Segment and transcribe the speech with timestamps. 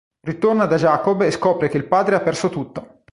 [0.19, 3.03] Ritorna da Jacob e scopre che il padre ha perso tutto.